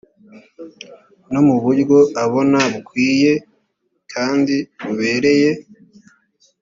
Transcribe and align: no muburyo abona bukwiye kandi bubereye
no 1.31 1.39
muburyo 1.47 1.97
abona 2.23 2.59
bukwiye 2.73 3.31
kandi 4.13 4.55
bubereye 4.83 5.49